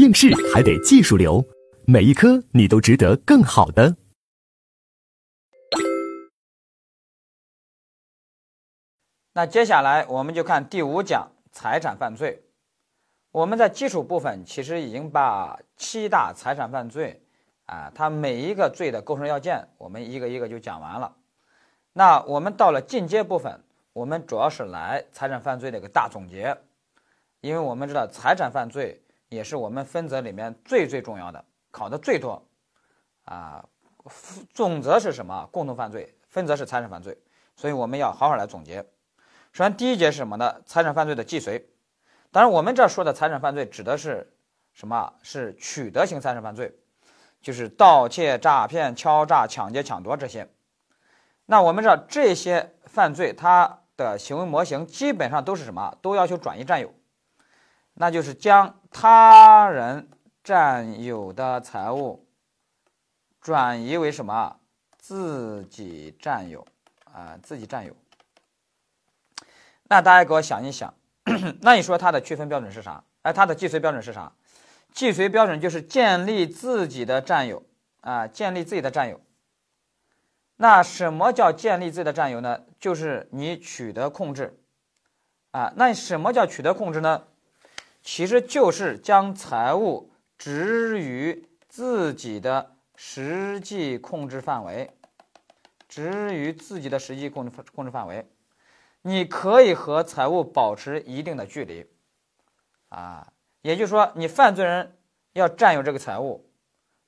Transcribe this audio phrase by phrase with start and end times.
[0.00, 1.44] 应试还得技术流，
[1.86, 3.94] 每一科你都值得更好的。
[9.34, 12.42] 那接下来我们就看第五讲财产犯罪。
[13.30, 17.22] 我们在基础部分其实已经把七大财产犯罪
[17.66, 21.14] 啊，它每一个罪的构成要件，我们一个一个就讲完了。
[21.92, 23.60] 那我们到了进阶部分，
[23.92, 26.56] 我们主要是来财产犯罪的一个大总结，
[27.42, 28.98] 因为我们知道财产犯罪
[29.30, 32.44] 也是我们分则里面最最重要的，考的最多
[33.24, 33.64] 啊。
[34.52, 35.48] 总则是什么？
[35.52, 37.16] 共同犯罪，分则是财产犯罪，
[37.54, 38.82] 所以我们要好好来总结。
[39.52, 40.60] 首先，第一节是什么呢？
[40.66, 41.64] 财产犯罪的既遂。
[42.32, 44.32] 当然，我们这说的财产犯罪指的是
[44.72, 45.12] 什么？
[45.22, 46.76] 是取得型财产犯罪，
[47.40, 50.48] 就是盗窃、诈骗、敲诈、抢劫、抢夺这些。
[51.46, 55.96] 那我们知道这些犯罪，它的行为模型基本上都是什么？
[56.02, 56.92] 都要求转移占有，
[57.94, 60.08] 那就是将他人
[60.42, 62.26] 占有的财物
[63.40, 64.56] 转移为什么？
[64.98, 66.66] 自己占有
[67.04, 67.96] 啊，自己占有。
[69.84, 70.94] 那大家给我想一想，
[71.62, 73.02] 那你说它的区分标准是啥？
[73.22, 74.32] 哎，它的既遂标准是啥？
[74.92, 77.64] 既遂标准就是建立自己的占有
[78.02, 79.20] 啊，建立自己的占有。
[80.56, 82.62] 那什么叫建立自己的占有呢？
[82.78, 84.62] 就是你取得控制
[85.50, 85.72] 啊。
[85.76, 87.24] 那什么叫取得控制呢？
[88.02, 94.90] 其实就是将财物置于自己的实际控制范围，
[95.88, 98.28] 置于自己的实际控制控制范围。
[99.02, 101.86] 你可以和财物保持一定的距离，
[102.90, 104.98] 啊，也就是说，你犯罪人
[105.32, 106.50] 要占有这个财物，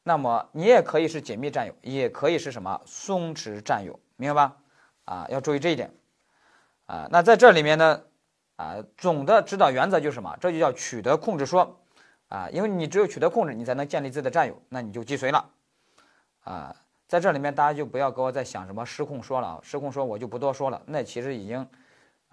[0.03, 4.57] 那么你也可以是紧密占有，也可以是什么松弛占有，明白吧？
[5.05, 5.93] 啊，要注意这一点，
[6.87, 8.03] 啊，那在这里面呢，
[8.57, 10.37] 啊，总的指导原则就是什么？
[10.41, 11.81] 这就叫取得控制说，
[12.29, 15.51] 啊，因为你只有取得控制，你才能建立自己的占有，那你就既遂了，
[16.45, 16.75] 啊，
[17.09, 21.69] 在这里面大家就不要给我再想什么失控说了，失控说我就不多说了，那其实已经。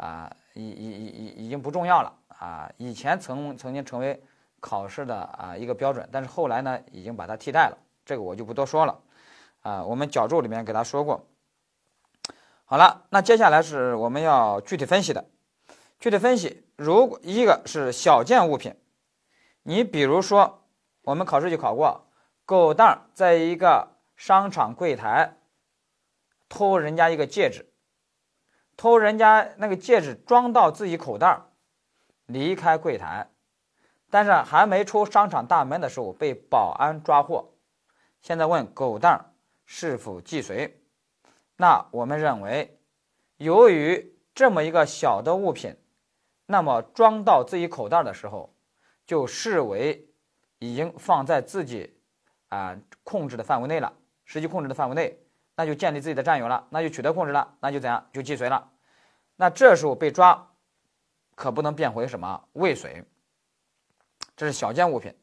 [0.01, 2.71] 啊，已已已已已经不重要了啊！
[2.77, 4.23] 以前曾曾经成为
[4.61, 7.77] 考试的啊一个标准，但是后来呢，已经把它替代了。
[8.05, 8.97] 这个我就不多说了
[9.59, 9.83] 啊。
[9.83, 11.27] 我们脚注里面给他说过。
[12.63, 15.25] 好了，那接下来是我们要具体分析的。
[15.99, 18.73] 具体分析，如果一个是小件物品，
[19.63, 20.63] 你比如说，
[21.01, 22.07] 我们考试就考过，
[22.45, 25.37] 狗蛋在一个商场柜台
[26.47, 27.65] 偷人家一个戒指。
[28.77, 31.41] 偷人家那个戒指装到自己口袋
[32.27, 33.29] 离开柜台，
[34.09, 37.55] 但是还没出商场大门的时候被保安抓获。
[38.21, 39.33] 现在问狗蛋
[39.65, 40.81] 是否既遂？
[41.57, 42.79] 那我们认为，
[43.35, 45.75] 由于这么一个小的物品，
[46.51, 48.51] 那么装到自己口袋的时候，
[49.05, 50.09] 就视为
[50.57, 51.95] 已经放在自己
[52.47, 53.93] 啊控制的范围内了，
[54.25, 55.23] 实际控制的范围内。
[55.55, 58.03] 那就建立自己的占有了，那就取得控制了，那就怎样？
[58.11, 58.71] 就既遂了。
[59.35, 60.53] 那这时候被抓，
[61.35, 63.05] 可不能变回什么未遂。
[64.35, 65.13] 这是小件物品。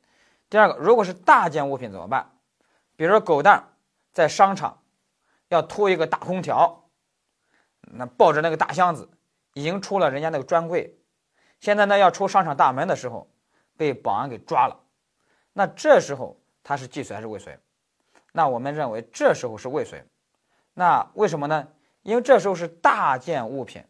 [0.49, 2.39] 第二个，如果是大件物品怎么办？
[2.95, 3.73] 比如说狗蛋
[4.13, 4.81] 在商场
[5.49, 6.89] 要拖一个大空调，
[7.81, 9.11] 那抱着那个大箱子
[9.55, 10.97] 已经出了人家那个专柜，
[11.61, 13.29] 现在呢要出商场大门的时候
[13.77, 14.79] 被保安给抓了。
[15.53, 17.59] 那这时候他是既遂还是未遂？
[18.33, 20.05] 那我们认为这时候是未遂。
[20.75, 21.67] 那为什么呢？
[22.03, 23.83] 因为这时候是大件物品，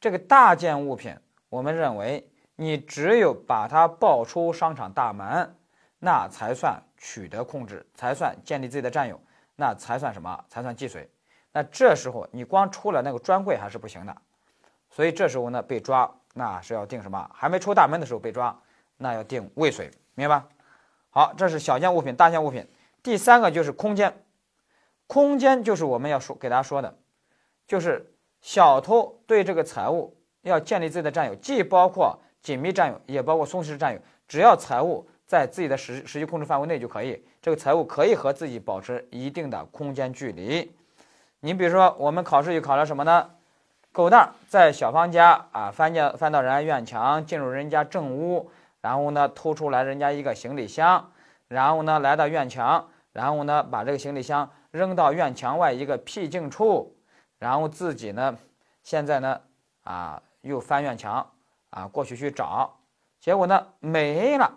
[0.00, 1.16] 这个大件物品，
[1.48, 5.56] 我们认为你只有把它抱出商场大门，
[5.98, 9.20] 那才算取得控制，才算建立自己的占有，
[9.54, 10.44] 那才算什么？
[10.48, 11.08] 才算既遂。
[11.52, 14.16] 那这时候你光出了那个专柜还是不行的，
[14.90, 17.30] 所以这时候呢被抓，那是要定什么？
[17.32, 18.56] 还没出大门的时候被抓，
[18.96, 20.48] 那要定未遂，明白吧？
[21.10, 22.66] 好，这是小件物品、大件物品。
[23.02, 24.12] 第三个就是空间。
[25.06, 26.94] 空间就是我们要说给大家说的，
[27.66, 34.00] 就是小偷对这个财物要建立自己的占有，既包括紧密占有，也包括松弛占有。
[34.28, 40.70] 只要财物在自己的实实际控制范围内就可以，这个财物可以和自己保持一定的空间距离。
[41.40, 43.30] 你比如说，我们考试就考了什么呢？
[43.98, 48.48] 狗蛋在小芳家啊，翻见翻到人家院墙，进入人家正屋，
[48.80, 51.10] 然后呢偷出来人家一个行李箱，
[51.48, 54.48] 然后呢来到院墙，然后呢把这个行李箱。
[54.70, 56.94] 扔到院墙外一个僻静处，
[57.40, 58.38] 然后自己呢，
[58.84, 59.40] 现在呢，
[59.82, 61.32] 啊，又翻院墙
[61.70, 62.78] 啊，过去去找，
[63.18, 64.52] 结果呢没了，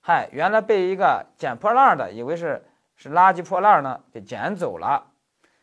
[0.00, 2.66] 嗨，原来被一个捡破烂的以为是
[2.96, 5.04] 是垃圾破烂呢，给捡走了。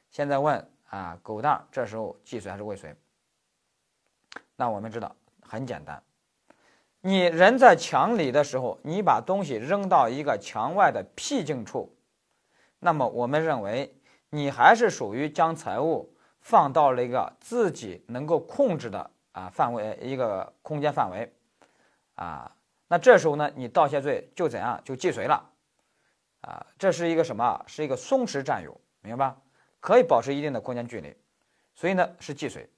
[0.10, 2.96] 现在问啊，狗蛋这时候既遂还是未遂？
[4.56, 6.04] 那我们知道很简单，
[7.02, 11.92] 你人在墙里的时候，你把东西扔到一个墙外的僻静处，
[12.78, 14.00] 那么我们认为
[14.30, 21.34] 你还是属于将财物放到了一个自己能够控制的啊范围一个空间范围，
[22.14, 22.56] 啊，
[22.88, 25.50] 那这时候呢，你盗窃罪就怎样就既遂了，
[26.42, 27.64] 啊，这是一个什么？
[27.66, 29.38] 是一个松弛占有，明白吧？
[29.84, 31.14] 可以保持一定的空间距离，
[31.76, 32.70] 所以呢是既遂。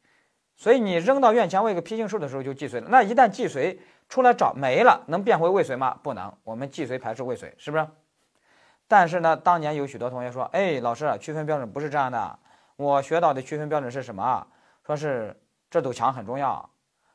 [0.56, 2.88] 所以你扔到院墙外一个僻静处的时候就既遂了。
[2.90, 3.80] 那一旦既遂
[4.10, 6.00] 出来找没了，能变回未遂吗？
[6.02, 6.36] 不能。
[6.44, 7.88] 我们既遂排斥未遂，是不是？
[8.88, 12.40] 但是呢，当年有许多同学说：“哎，老师，区分标准不是这样的。
[12.76, 14.48] 我学到的区分标准是什么？
[14.84, 16.68] 说是这堵墙很重要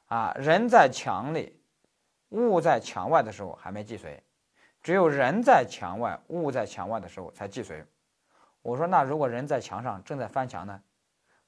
[0.06, 1.60] 啊，人在墙里，
[2.28, 4.22] 物在墙外的时候还没既遂，
[4.82, 7.84] 只有人在墙外，物在墙外的时候才既遂。”
[8.62, 10.80] 我说：“那如果人在墙上正在翻墙呢？”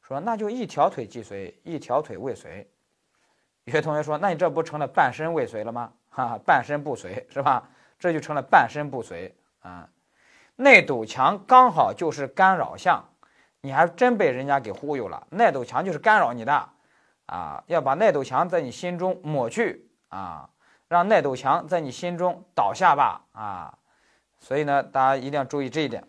[0.03, 2.69] 说那就一条腿既随，一条腿未遂。
[3.65, 5.93] 有些同学说，那你这不成了半身未遂了吗？
[6.11, 7.69] 哈，半身不遂是吧？
[7.99, 9.89] 这就成了半身不遂啊。
[10.57, 13.03] 那堵墙刚好就是干扰项，
[13.61, 15.27] 你还真被人家给忽悠了。
[15.31, 16.69] 那堵墙就是干扰你的
[17.27, 20.51] 啊，要把那堵墙在你心中抹去啊，
[20.89, 23.79] 让那堵墙在你心中倒下吧啊。
[24.41, 26.05] 所以呢，大家一定要注意这一点。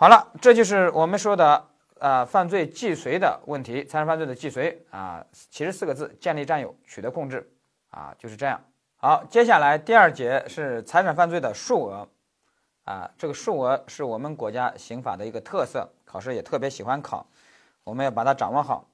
[0.00, 1.66] 好了，这就是我们说的。
[1.98, 7.52] 呃，犯罪既遂的问题，财产犯罪的既遂啊，其实四个字：建立占有，取得控制
[7.90, 8.58] 啊，就是这样。
[8.96, 12.08] 好，接下来第二节是财产犯罪的数额
[12.84, 17.26] 啊，这个数额是我们国家刑法的一个特色，考试也特别喜欢考，
[17.84, 18.88] 我们要把它掌握好。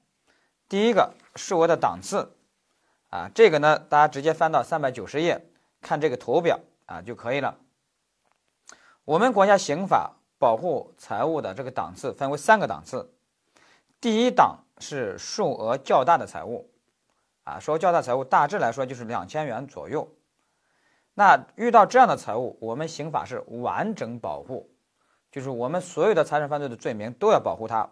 [0.69, 2.35] 第一个数额的档次
[3.11, 5.47] 啊，这个呢，大家直接翻到三百九十页
[5.81, 7.57] 看这个图表啊就可以了。
[9.05, 10.15] 我们国家刑法。
[10.39, 13.11] 保护财物的这个档次分为三个档次，
[14.01, 16.71] 第一档是数额较大的财物，
[17.45, 20.09] 啊，说较大财物大致来说就是两千元左右。
[21.15, 24.71] 那遇到这样的财物，我们刑法是完整保护，
[25.31, 27.89] 就是我们所有的财产犯罪的罪名都要保护它，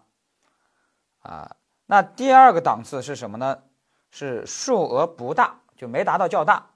[1.20, 1.56] 啊。
[1.86, 3.62] 那第二个档次是什么呢？
[4.10, 6.70] 是数额不大，就没达到较大，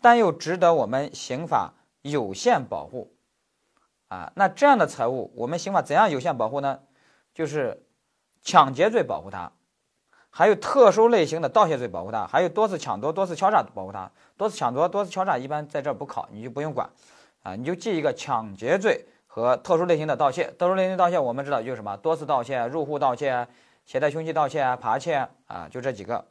[0.00, 3.14] 但又值得我们刑法有限保护。
[4.10, 6.80] 啊，那这样的财物，我们刑法怎样有限保护呢？
[7.32, 7.86] 就是
[8.42, 9.52] 抢劫罪保护它，
[10.30, 14.10] 还有特殊类型的盗窃罪保护它，还有多次抢夺、多次敲诈保护它。
[14.36, 16.90] 多次抢夺、多次敲诈一般在这儿不考，你就不用管，
[17.44, 20.50] 啊，你就记一个抢劫罪和特殊类型的盗窃。
[20.58, 21.96] 特殊类型盗窃我们知道就是什么？
[21.98, 23.46] 多次盗窃、入户盗窃、
[23.84, 26.26] 携带凶器盗窃、扒窃啊，就这几个。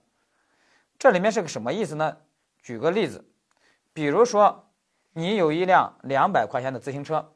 [0.98, 2.18] 这里面是个什么意思呢？
[2.62, 3.24] 举个例子，
[3.94, 4.66] 比如说
[5.14, 7.32] 你有一辆两百块钱的自行车。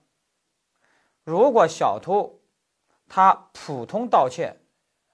[1.24, 2.42] 如果小偷
[3.08, 4.58] 他普通盗窃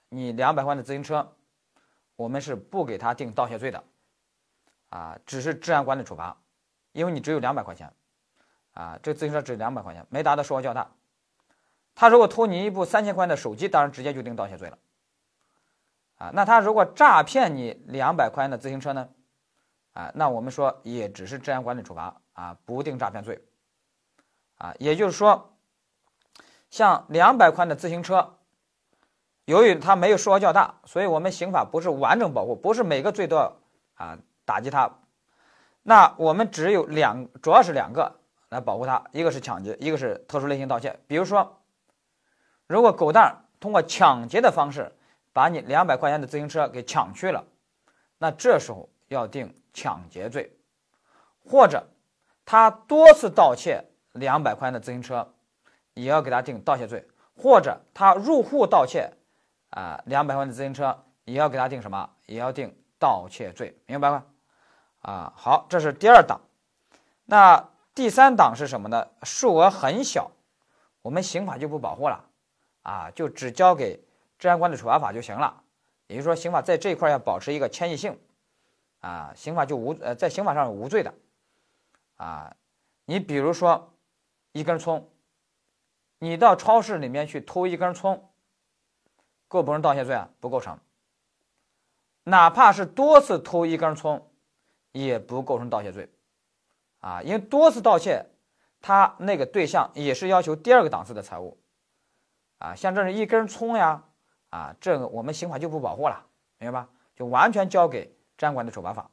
[0.08, 1.36] 你两百块的自行车，
[2.16, 3.84] 我们是不给他定盗窃罪的，
[4.88, 6.36] 啊，只是治安管理处罚，
[6.92, 7.92] 因为你只有两百块钱，
[8.72, 10.90] 啊，这自行车只有两百块钱，没达到数额较大。
[11.94, 14.78] 他如果偷你一部三千块钱的手机，当然直接就定盗窃罪了，
[16.16, 19.08] 啊，那他如果诈骗你两百块钱的自行车呢，
[19.92, 23.44] 啊，那我们说也只是治安管理处罚，啊，不定诈骗罪，
[24.56, 25.49] 啊，也就是说。
[26.70, 28.36] 像两百块的自行车，
[29.44, 33.56] 由于它没有数额较大，所以我们刑法不是完整保护，不是每个罪都要
[33.94, 34.88] 啊打击它。
[35.82, 38.20] 那我们只有两，主要是两个
[38.50, 40.96] 来保护它，一个是抢劫，一个是特殊类型盗窃。
[41.08, 41.60] 比如说，
[42.68, 44.92] 如果狗蛋通过抢劫的方式
[45.32, 47.44] 把你两百块钱的自行车给抢去了，
[48.18, 50.56] 那这时候要定抢劫罪，
[51.44, 51.84] 或者
[52.44, 55.34] 他多次盗窃两百块钱的自行车。
[55.94, 57.06] 也要给他定盗窃罪，
[57.36, 59.12] 或者他入户盗窃，
[59.70, 62.10] 啊，两百万的自行车也要给他定什么？
[62.26, 64.24] 也要定盗窃罪，明白吗？
[65.02, 66.40] 啊，好，这是第二档。
[67.24, 69.08] 那第三档是什么呢？
[69.22, 70.30] 数额很小，
[71.02, 72.24] 我们刑法就不保护了，
[72.82, 74.02] 啊，就只交给
[74.38, 75.62] 治安管理处罚法就行了。
[76.06, 78.18] 也就是说，刑法在这一块要保持一个迁移性，
[79.00, 81.14] 啊，刑法就无呃，在刑法上是无罪的，
[82.16, 82.54] 啊，
[83.04, 83.92] 你比如说
[84.52, 85.08] 一根葱。
[86.20, 88.30] 你到超市里面去偷一根葱，
[89.48, 90.28] 构不成盗窃罪啊？
[90.38, 90.78] 不构成。
[92.24, 94.30] 哪怕是多次偷一根葱，
[94.92, 96.10] 也不构成盗窃罪，
[97.00, 98.26] 啊，因为多次盗窃，
[98.82, 101.56] 他那个对象也是要求第二个档次的财物，
[102.58, 104.04] 啊，像这是一根葱呀，
[104.50, 106.26] 啊，这个我们刑法就不保护了，
[106.58, 106.88] 明白吧？
[107.16, 109.10] 就完全交给治安管理处罚法。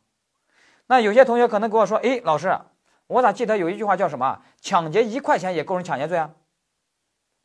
[0.87, 2.59] 那有些同学可能跟我说，哎，老师，
[3.07, 4.41] 我咋记得有一句话叫什么？
[4.59, 6.33] 抢劫一块钱也构成抢劫罪啊？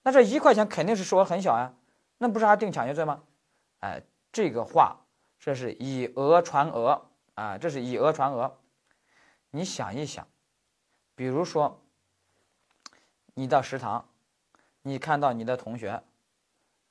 [0.02, 1.74] 那这一块钱肯定是数额很小呀，
[2.18, 3.22] 那不是还定抢劫罪吗？
[3.80, 4.96] 哎，这个话
[5.38, 8.58] 这是以讹传讹啊，这是以讹传讹，
[9.50, 10.26] 你想一想，
[11.14, 11.82] 比如说，
[13.34, 14.08] 你到食堂，
[14.82, 16.02] 你看到你的同学，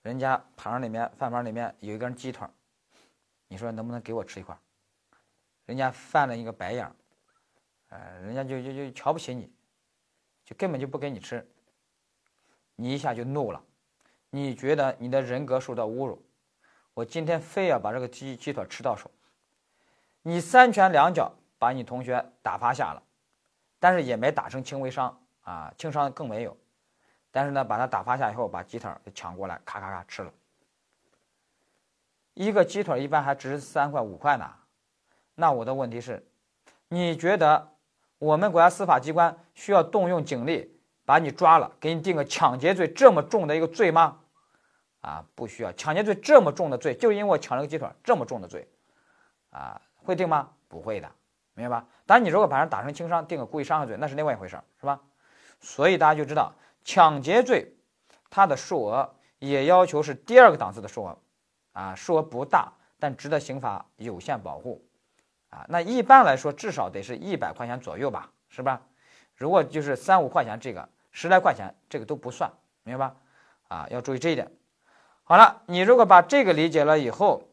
[0.01, 2.47] 人家盘里面饭盘里面有一根鸡腿，
[3.47, 4.57] 你说能不能给我吃一块？
[5.65, 6.95] 人家翻了一个白眼儿，
[7.89, 9.49] 呃，人家就就就瞧不起你，
[10.43, 11.47] 就根本就不给你吃，
[12.81, 13.61] 你一下就怒了，
[14.31, 16.25] 你觉得你的人格受到侮辱，
[16.95, 19.11] 我今天非要把这个鸡鸡腿吃到手，
[20.23, 23.03] 你三拳两脚把你同学打趴下了，
[23.79, 25.17] 但是也没打成轻微伤。
[25.43, 26.55] 啊，轻伤更没有，
[27.31, 30.31] 但是呢，把他打趴下以后，把鸡腿给抢过来，咔咔咔吃了，
[32.35, 34.53] 一个鸡腿一般还值三块五块呢。
[35.33, 36.23] 那我的问题是，
[36.89, 37.71] 你觉得
[38.19, 44.19] 我们国家司法机关需要动用警力把你抓了，给你定个抢劫罪这么重的一个罪吗？
[45.01, 48.67] 啊，不需要，抢劫罪这么重的罪，就因为我抢了个鸡腿这么重的罪，
[49.49, 50.49] 啊，会定吗？
[50.67, 51.11] 不会的，
[51.55, 51.87] 明白吧？
[52.05, 54.99] 当然，你如果把人打成轻伤，定个故意伤害罪，那是另外一回事是吧？
[55.59, 56.53] 所以大家就知道，
[56.83, 57.73] 抢劫罪
[58.29, 61.17] 它的数额也要求是第二个档次的数额，
[61.73, 64.85] 啊，数额不大，但值得刑法有限保护。
[65.49, 68.81] 啊，那一般来说至少得是一百块钱左右吧，是吧？
[69.41, 72.51] 如果就是三五块钱，这个十来块钱，这个都不算，
[72.83, 73.15] 明白吧？
[73.69, 74.47] 啊，要注意这一点。
[75.23, 77.49] 好了，你如果把这个理解了以后，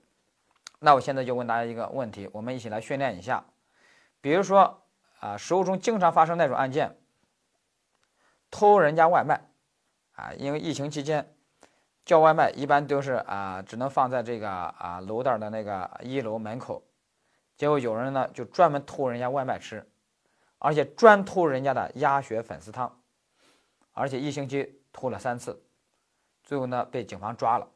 [0.81, 3.43] 那我现在就问大家一个问题，我们一起来训练一下。
[4.21, 4.83] 比如说
[5.21, 6.95] 啊，食物中经常发生那种案件，
[8.51, 9.41] 偷人家外卖，
[10.13, 11.35] 啊，因为疫情期间
[12.05, 16.83] 叫外卖一般都是啊，只能放在这个啊楼道的那个一楼门口。
[17.57, 19.89] 结果有人呢就专门偷人家外卖吃，
[20.59, 23.01] 而且专偷人家的鸭血粉丝汤，
[23.93, 25.63] 而且一星期偷了三次，
[26.43, 27.69] 最后呢被警方抓了。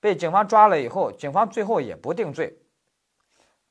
[0.00, 2.58] 被警方抓了以后，警方最后也不定罪，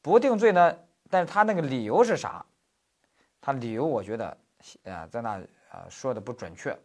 [0.02, 0.78] 不定罪呢，
[1.10, 2.46] 但是他那个理由是啥？
[3.40, 4.38] 他理由我觉得
[4.86, 6.78] 啊在那啊说的不准确，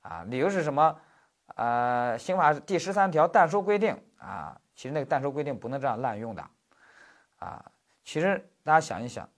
[0.00, 1.00] 啊理由是什么？
[1.54, 6.50] 呃，刑法第十三条但书规定啊，其实那个但书规定不能这样滥用的，
[7.38, 7.64] 啊。
[8.02, 9.28] 其实大家想一想，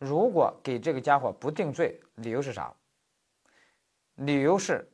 [0.00, 2.72] 如果给这个家伙不定罪，理由是啥？
[4.14, 4.90] 理由是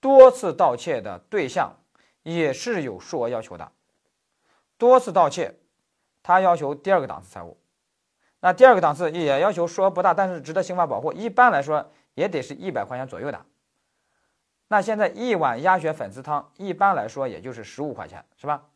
[0.00, 1.78] 多次盗窃的对象
[2.22, 3.70] 也是有数额要求的。
[4.78, 5.54] 多次盗窃，
[6.22, 7.58] 他要求第二个档次财物，
[8.40, 11.12] 那第二个档次也要求数额不大，但是值得刑法保护。
[11.12, 13.44] 一般来说也得是一百块钱左右的。
[14.68, 18.66] 那现在一碗鸭血粉丝汤，一般来说也就是十五块钱，是吧？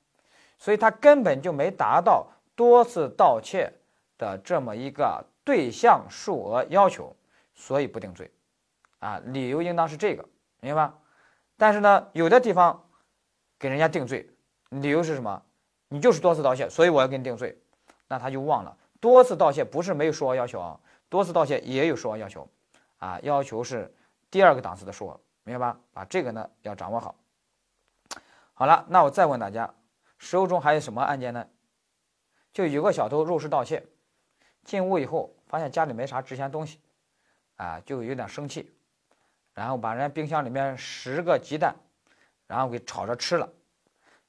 [0.59, 2.29] 所以他根本就没达到。
[2.57, 3.73] 多次盗窃
[4.19, 7.15] 的这么一个对象数额要求，
[7.55, 8.31] 所以不定罪，
[8.99, 10.25] 啊，理由应当是这个，
[10.61, 10.99] 明白吧？
[11.57, 12.89] 但是呢，有的地方
[13.59, 14.29] 给人家定罪，
[14.71, 15.43] 理由是什么？
[15.89, 17.57] 你就是多次盗窃，所以我要给你定罪，
[18.09, 22.49] 那他就忘了，多次盗窃不是没有数额要求啊，多次盗窃也有数额要求，
[22.99, 23.95] 啊，要求是
[24.31, 25.79] 第二个档次的数额，明白吧？
[25.93, 27.15] 把这个呢要掌握好。
[28.55, 29.73] 好了，那我再问大家，
[30.19, 31.47] 实务中还有什么案件呢？
[32.53, 33.85] 就有个小偷入室盗窃，
[34.65, 36.81] 进屋以后发现家里没啥值钱东西，
[37.57, 38.75] 啊，就有点生气，
[39.53, 41.77] 然后把人家冰箱里面十个鸡蛋，
[42.47, 43.49] 然后给炒着吃了，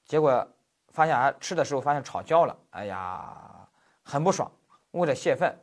[0.05, 0.47] 结果
[0.89, 3.67] 发现啊，吃的时候发现炒焦了，哎呀，
[4.03, 4.51] 很不爽，
[4.91, 5.57] 为了泄愤，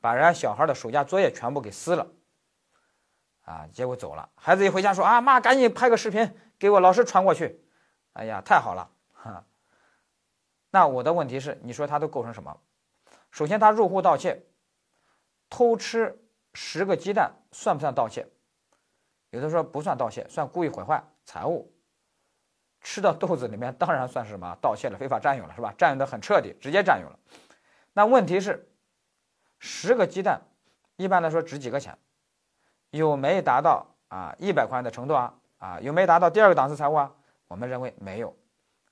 [0.00, 2.06] 把人家小孩的暑假作业全部给撕了，
[3.42, 4.28] 啊，结果走了。
[4.36, 7.64] 孩子一回家说啊，妈，赶紧拍个视频给我老师传过去，
[8.12, 9.44] 哎呀，太好了，哈。
[10.70, 12.60] 那我的问题是，你说他都构成什么？
[13.34, 14.46] 首先，他入户盗窃，
[15.50, 16.16] 偷吃
[16.52, 18.28] 十个鸡蛋算不算盗窃？
[19.30, 21.74] 有的说不算盗窃，算故意毁坏财物。
[22.80, 25.74] 吃到肚子里面当然算是什么盗窃了，非法占有了，是吧？
[25.76, 27.18] 占有的很彻底，直接占有了。
[27.92, 28.70] 那问题是，
[29.58, 30.40] 十个鸡蛋
[30.94, 31.98] 一般来说值几个钱？
[32.90, 35.34] 有没达到啊一百块钱的程度啊？
[35.58, 37.12] 啊，有没达到第二个档次财物啊？
[37.48, 38.36] 我们认为没有，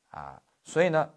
[0.08, 1.14] 啊，所以呢？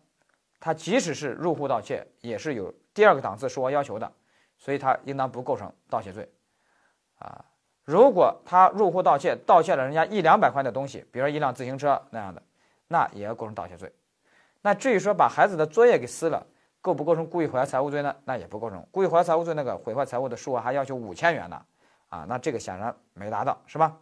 [0.59, 4.11] 他即使是入户盗窃，也是有第二个档次数额要求的，
[4.57, 6.27] 所以他应当不构成盗窃罪，
[7.19, 7.45] 啊，
[7.83, 12.41] 如果他入户盗窃，盗窃了人家一两百块的东西，比如说一辆自行车那样的，
[12.87, 13.93] 那也要构成盗窃罪。
[14.61, 16.47] 那至于说把孩子的作业给撕了，
[16.81, 18.15] 构不构成故意毁坏财物罪呢？
[18.23, 18.83] 那也不构成。
[18.89, 21.61] 故意毁坏财物罪那个毁坏财物的数额还要求五千元呢，
[22.09, 23.97] 啊，那这个显然没达到，是吧？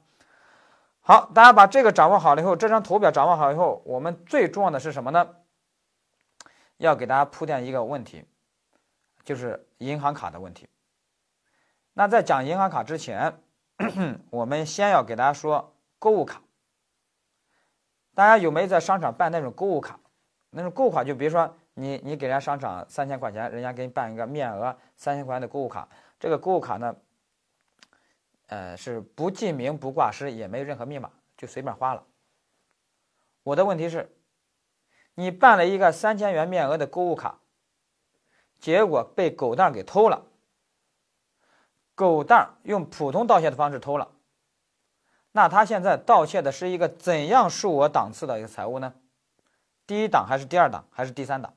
[1.02, 5.28] 好，大家把这个掌握好了以后，这张图表掌握好以后，我们最重要的是什么呢？
[6.78, 8.24] 要给大家铺垫一个问题，
[9.24, 10.68] 就是银行卡的问题。
[11.94, 13.39] 那在讲银行卡之前，
[14.30, 16.42] 我们先要给大家说购物卡。
[18.15, 20.00] 大家有没有在商场办那种购物卡？
[20.51, 25.88] 那种购物卡就比如说你你给人家商场三千块钱，人家给你办一个面额三千块钱的购物卡，
[26.20, 26.96] 这个购物卡呢，
[28.48, 32.06] 呃，是不记名、不挂失，也没有任何密码，就随便花了。
[33.42, 34.15] 我的问题是，
[35.15, 37.39] 你办了一个三千元面额的购物卡，
[38.63, 40.24] 结果被狗蛋给偷了。
[41.96, 44.10] 狗蛋用普通盗窃的方式偷了，
[45.34, 48.93] 那他现在盗窃的是一个怎样数额档次的一个财物呢？
[49.86, 51.53] 第一档还是第二档还是第三档？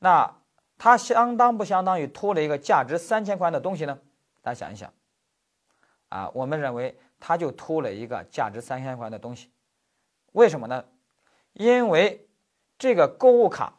[0.00, 0.34] 那
[0.76, 3.96] 他相当不相当于偷了一个价值三千块钱的东西呢？
[4.42, 4.92] 大家想一想，
[6.08, 9.52] 啊，我们认为他就偷了一个价值三千块钱的东西，
[10.32, 10.84] 为什么呢？
[11.52, 12.28] 因为
[12.76, 13.78] 这个购物卡，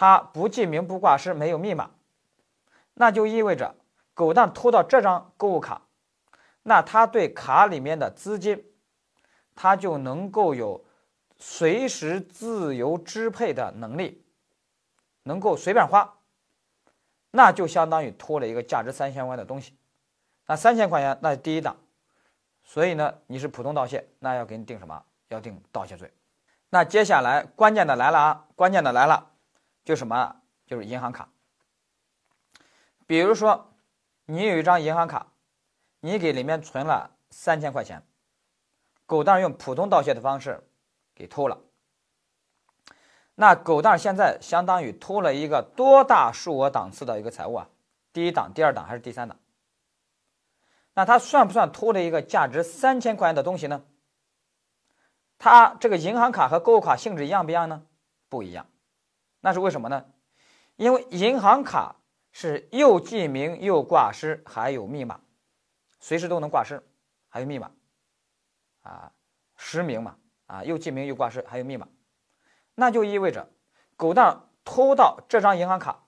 [0.00, 1.90] 它不记名不挂失，没有密码，
[2.94, 3.74] 那就意味着。
[4.14, 5.88] 狗蛋偷到这张购物卡，
[6.62, 8.64] 那他对卡里面的资金，
[9.56, 10.84] 他就能够有
[11.36, 14.24] 随时自由支配的能力，
[15.24, 16.18] 能够随便花，
[17.32, 19.76] 那就相当于偷了一个价值三千块的东西。
[20.46, 21.76] 那三千块钱那是第一档，
[22.62, 25.04] 所以呢，你是普通盗窃，那要给你定什么？
[25.26, 26.12] 要定盗窃罪。
[26.70, 29.27] 那接下来关键的来了啊，关键的来了，
[29.88, 30.36] 就什么？
[30.66, 31.30] 就是银行卡，
[33.06, 33.72] 比如说。
[34.30, 35.28] 你有一张银行卡，
[36.00, 38.06] 你给里面存了三千块钱，
[39.06, 40.62] 狗蛋用普通盗窃的方式
[41.14, 41.58] 给偷了。
[43.34, 47.70] 那狗蛋现在相当于偷了一个多大数额档次的一个财物啊？
[48.12, 49.38] 第一档、第二档还是第三档？
[50.92, 53.82] 那他算不算偷了一个价值三千块钱的东西呢？
[55.38, 57.86] 他这个银行卡和购物卡性质一样不一样呢？
[58.28, 58.66] 不一样，
[59.40, 60.06] 那是为什么呢？
[60.76, 61.96] 因为银行卡。
[62.30, 65.18] 是又记名又挂失，还有密码，
[65.98, 66.80] 随时都能挂失，
[67.26, 67.72] 还有密码，
[68.82, 69.12] 啊，
[69.56, 71.88] 实名嘛，啊，又记名又挂失，还有密码，
[72.74, 73.50] 那就意味着
[73.96, 76.06] 狗蛋偷到这张银行卡，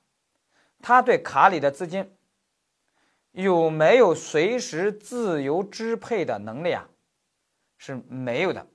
[0.82, 2.16] 他对卡里的资金
[3.32, 6.86] 有没有随时自由支配的能力啊？
[7.78, 8.68] 是没有的，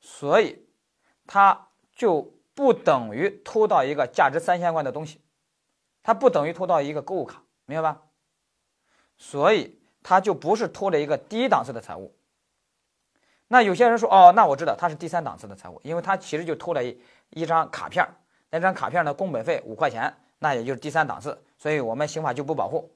[0.00, 0.64] 所以
[1.26, 5.20] 他就不等于偷到一个价值三千块的东西。
[6.02, 8.02] 它不等于偷到一个购物卡，明白吧？
[9.18, 12.14] 所以它就不是偷了一个低档次的财物。
[13.48, 16.98] 那有些人说，哦，那我知道它是第三档次的财物，因为它其实就偷了一
[17.30, 18.06] 一张卡片
[18.48, 22.90] 那张卡片的工本费五块钱，那也就是第三档次，所以我们刑法就不保护。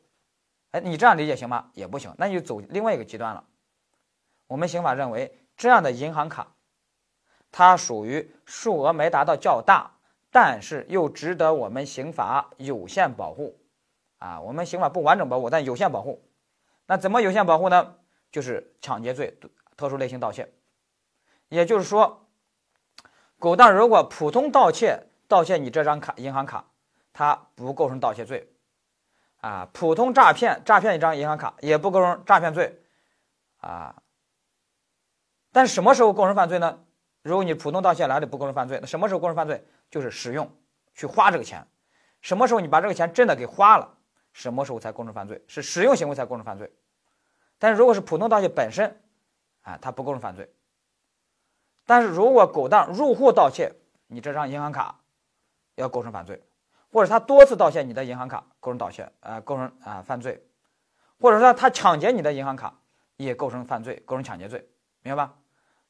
[0.71, 1.71] 哎，你这样理解行吗？
[1.75, 3.45] 也不行，那就走另外一个极端了。
[4.47, 6.55] 我们刑法认为，这样的银行卡，
[7.57, 9.93] 它属于数额没达到较大。
[10.33, 13.57] 但是又值得我们刑法有限保护，
[14.19, 16.29] 啊，我们刑法不完整保护，但有限保护。
[16.87, 17.95] 那怎么有限保护呢？
[18.33, 19.39] 就是抢劫罪、
[19.77, 20.53] 特殊类型盗窃。
[21.51, 22.27] 也就是说，
[23.39, 26.65] 狗蛋如果普通盗窃，盗窃你这张卡银行卡，
[27.13, 28.53] 它不构成盗窃罪，
[29.41, 32.83] 啊，普通诈骗，诈骗一张银行卡也不构成诈骗罪，
[33.59, 34.03] 啊。
[35.53, 36.81] 但什么时候构成犯罪呢？
[37.25, 39.67] 如果你普通盗窃来的不构成犯罪，那什么时候构成犯罪？
[39.91, 40.49] 就是使用
[40.95, 41.67] 去花这个钱。
[42.21, 43.97] 什么时候你把这个钱真的给花了，
[44.35, 45.43] 什么时候才构成犯罪？
[45.47, 46.71] 是使用行为才构成犯罪。
[47.59, 49.01] 但是如果是普通盗窃本身，
[49.63, 50.53] 啊，它不构成犯罪。
[51.87, 53.73] 但是如果狗蛋入户盗窃
[54.07, 55.01] 你这张银行卡，
[55.77, 56.37] 要构成犯罪；
[56.93, 60.39] 或者他多次盗窃你的银行卡，构成盗窃，呃，构成啊犯罪；
[61.19, 62.79] 或者说他抢劫你的银行卡，
[63.17, 64.69] 也构成犯罪，构成抢劫罪，
[65.03, 65.35] 明白吧？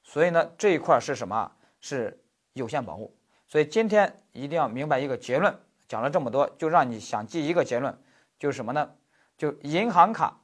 [0.05, 1.51] 所以呢，这一块是什么？
[1.81, 3.13] 是有限保护。
[3.49, 5.53] 所以今天一定要明白一个结论。
[5.89, 7.97] 讲了这么多，就让你想记一个结论，
[8.39, 8.91] 就是什么呢？
[9.37, 10.41] 就银行卡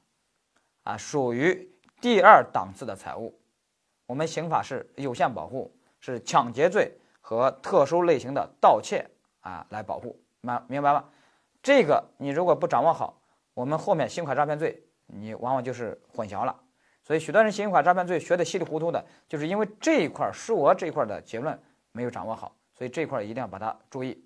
[0.83, 1.70] 啊，属于
[2.01, 3.38] 第二档次的财物。
[4.07, 9.07] 我们刑法是有限保护，是抢劫罪和特殊类型的盗窃
[9.40, 10.20] 啊来保护。
[10.40, 11.05] 明明白吗？
[11.62, 13.20] 这个你如果不掌握好，
[13.55, 16.59] 我们后面信用卡诈骗罪你往往就是混淆了。
[17.11, 22.55] 所以，许多人刑法诈骗罪学的稀里糊涂的，就是因为这一块数额这一块的结论没有掌握好。
[22.73, 24.25] 所以这一块一定要把它注意。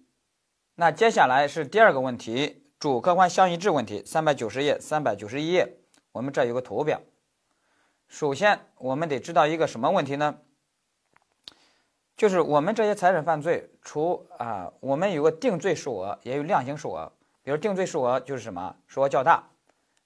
[0.75, 5.66] 那接下来是第二个问题，主客观相一致问题，三百九十页、三百九十一页，
[6.12, 7.01] 我们这有个图表。
[8.07, 10.37] 首先，我们得知道一个什么问题呢？
[12.18, 17.11] 就是我们这些财产犯罪，除啊，我们有个定罪数额，也有量刑数额。
[17.42, 18.77] 比如定罪数额就是什么？
[18.87, 19.42] 数额较大。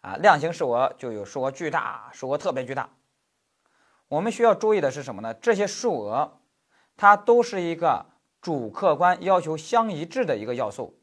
[0.00, 2.90] 啊，量刑数额就有数额巨大、数额特别巨大。
[4.08, 5.34] 我们需要注意的是什么呢？
[5.34, 6.40] 这些数额，
[6.96, 8.06] 它都是一个
[8.40, 10.98] 主客观要求相一致的一个要素。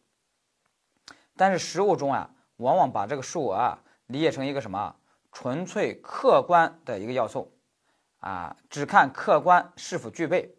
[1.36, 4.96] 但是实务中啊，往往把这个数额啊理解成一个什么
[5.32, 7.54] 纯粹客观的一个要素，
[8.20, 10.56] 啊，只看客观是否具备，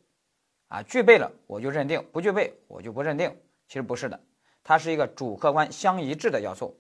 [0.69, 3.35] 啊，具备了我就认定，不具备我就不认定。
[3.67, 4.21] 其实不是的，
[4.63, 6.79] 它是一个主客观相一致的要素。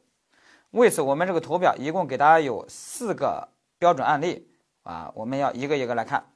[0.76, 4.46] 为此，我们这个图表一共给大家有四个标准案例
[4.82, 6.30] 啊，我们要一个一个来看。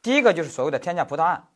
[0.00, 1.48] 第一个就是所谓的天价葡萄案，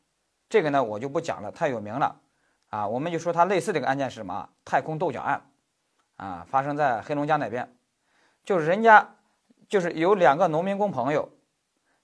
[0.51, 2.21] 这个呢我就不讲了，太有名了
[2.69, 2.87] 啊。
[2.87, 4.51] 我们就说它类似这个案件是什么？
[4.67, 5.51] 太空豆角案
[6.17, 7.75] 啊，发生在黑龙江那边，
[8.45, 9.17] 就是人家
[9.67, 11.31] 就是有两个农民工朋友，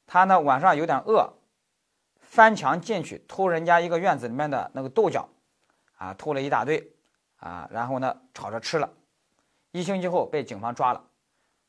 [0.06, 1.34] 他呢晚上有点饿，
[2.20, 5.28] 翻墙进去偷人家一个院子里面的那个豆角，
[5.98, 6.90] 啊，偷了一大堆
[7.36, 8.88] 啊，然后呢炒着吃了。
[9.76, 11.04] 一星期后被警方抓了，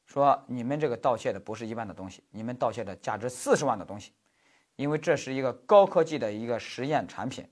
[0.06, 4.13] 说你们这个盗窃的不是一般的东西，你们盗窃的价值四十万的东西，
[4.78, 7.46] 因为这是一个高科技的一个实验产品，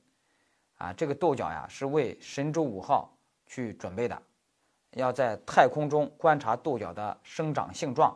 [0.78, 4.22] 啊，这个豆角呀是为神舟五号去准备的，
[4.92, 8.16] 要在太空中观察豆角的生长性状，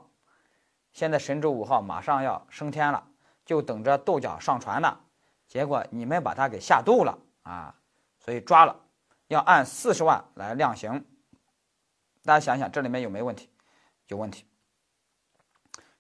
[0.94, 3.06] 现在神舟五号马上要升天了，
[3.44, 4.98] 就等着豆角上船呢，
[5.46, 7.20] 结果你们把它给下肚了。
[7.44, 7.76] 啊，
[8.18, 8.74] 所以抓了，
[9.28, 11.04] 要按四十万来量刑。
[12.24, 13.50] 大家想想，这里面有没有问题？
[14.08, 14.46] 有问题。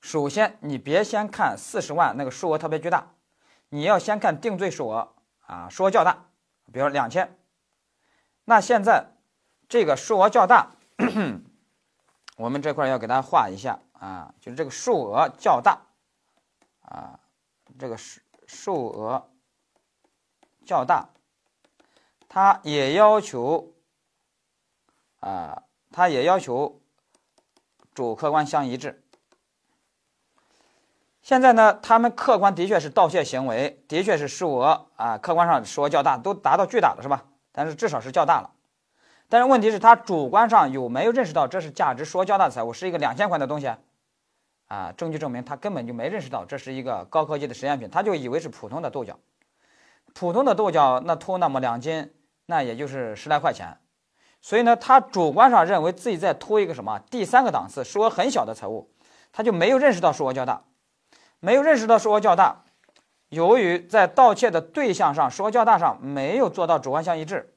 [0.01, 3.13] 首先，你别先看四十万那个数额特别巨大，
[3.69, 6.25] 你要先看定罪数额啊，数额较大，
[6.71, 7.37] 比如两千。
[8.45, 9.13] 那现在
[9.67, 10.71] 这个数额较大，
[12.37, 15.81] 我们这块要给大家画一下啊，就是这个数额较大
[16.81, 17.19] 啊，
[17.77, 19.29] 这个数数额
[20.65, 21.09] 较大，
[22.27, 23.73] 它也要求
[25.19, 25.63] 啊。
[25.91, 26.81] 他也要求
[27.93, 29.03] 主客观相一致。
[31.21, 37.25] 现在呢，他们客观的确是盗窃行为，的确是数额啊，客观上数额较大，都达到巨大了，是吧？
[37.51, 38.51] 但是至少是较大了。
[39.27, 43.71] 但是问题是，他主观上有没有认识到这是价值数额较大的财物，是一个两千块的东西？
[44.67, 49.19] 啊，证据证明他根本就没认识到这是一个高科技的实验品，他就以为是普通的豆角。
[50.15, 52.11] 普通的豆角那偷那么两斤，
[52.47, 53.77] 那也就是十来块钱。
[54.41, 58.89] 所以呢，他主观上认为自己在偷一个什么第三个档次、数额很小的财物，
[59.33, 60.63] 他就没有认识到数额较大，
[61.41, 62.63] 没有认识到数额较大。
[63.27, 67.53] 由于在盗窃的对象上数额较大上没有做到主观相一致，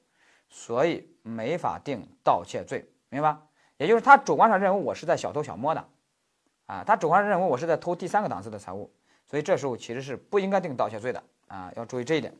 [0.51, 3.43] 所以没法定盗窃罪，明白吧？
[3.77, 5.85] 也就是他主观上认为我是在小偷小摸的，
[6.67, 8.93] 啊，他主观上认为我是在偷第三个档次的财物，
[9.31, 12.35] 所以这时候其实是不应该定盗窃罪的啊，要注意这一点。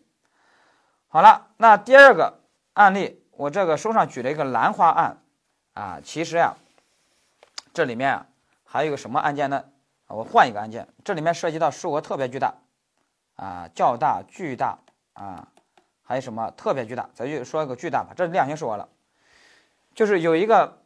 [1.07, 2.41] 好了，那第二个
[2.73, 3.22] 案例。
[3.33, 5.19] 我这个书上举了一个兰花案，
[5.73, 6.55] 啊，其实呀，
[7.73, 8.27] 这里面啊
[8.65, 9.65] 还有个什么案件呢？
[10.07, 12.55] 我换一个案件，这里面涉及到数额特别巨大，
[13.37, 14.79] 啊，较大、巨大
[15.15, 15.49] 啊，
[16.03, 17.09] 还有什么特别巨大？
[17.15, 18.87] 咱就说一个巨大吧，这是量刑数额了。
[19.95, 20.83] 就是有一个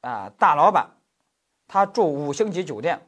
[0.00, 0.90] 啊大老板，
[1.68, 3.06] 他住五星级酒店，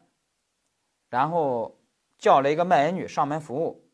[1.11, 1.77] 然后
[2.19, 3.85] 叫了一个卖淫女上门服务，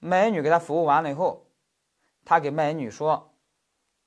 [0.00, 1.46] 卖淫女给他服务完了以后，
[2.24, 3.32] 他给卖淫女说。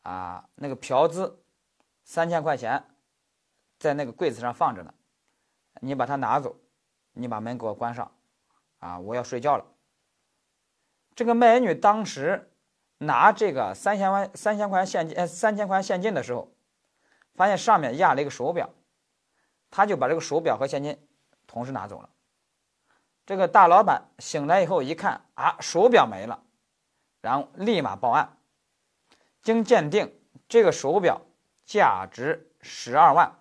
[0.03, 1.43] 啊，那个嫖资
[2.03, 2.83] 三千块钱，
[3.77, 4.93] 在那个柜子上放着呢，
[5.81, 6.55] 你把它拿走，
[7.13, 8.11] 你把门给我关上，
[8.79, 9.65] 啊，我要睡觉了。
[11.15, 12.51] 这个卖淫女当时
[12.99, 16.51] 拿这个三千万三千块钱现金，呃，三千块钱现金的时候，
[17.35, 18.69] 发现上面压了一个手表，
[19.69, 20.97] 他就把这个手表和现金
[21.45, 22.09] 同时拿走了。
[23.25, 26.41] 这个大老板醒来以后一看，啊，手表没了，
[27.21, 28.37] 然后立马报案。
[29.41, 30.13] 经鉴定，
[30.47, 31.21] 这个手表
[31.65, 33.39] 价值十二万，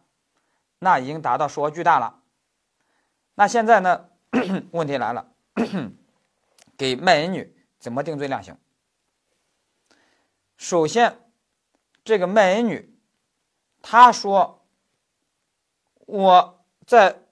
[0.78, 2.20] 那已经达到数额巨大了。
[3.34, 4.08] 那现在呢？
[4.72, 5.26] 问题来了，
[6.76, 8.54] 给卖淫女怎么定罪量刑？
[10.58, 11.18] 首先，
[12.04, 12.94] 这个卖淫女，
[13.80, 14.66] 她说
[16.00, 17.22] 我在